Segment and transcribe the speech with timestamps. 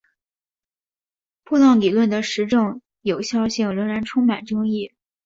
[1.43, 4.91] 波浪理论的实证有效性仍然充满争议。